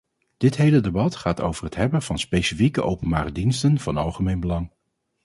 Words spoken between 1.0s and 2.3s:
gaat over het hebben van